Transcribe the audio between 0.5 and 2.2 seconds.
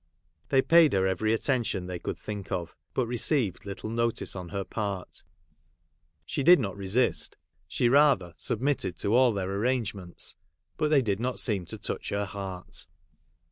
paid her every attention they could